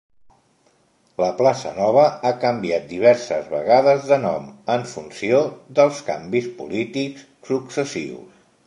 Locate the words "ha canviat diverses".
2.29-3.53